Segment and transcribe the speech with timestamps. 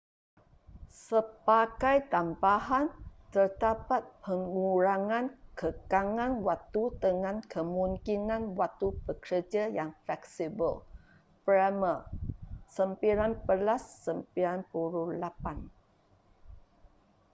[1.07, 2.85] sebagai tambahan
[3.33, 5.25] terdapat pengurangan
[5.59, 10.73] kekangan waktu dengan kemungkinan waktu bekerja yang fleksibel.
[11.45, 11.99] bremer
[12.73, 13.45] 1998